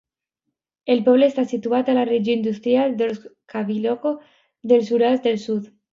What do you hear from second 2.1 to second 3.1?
regió industrial